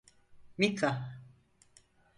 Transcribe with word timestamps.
Mika… 0.57 1.19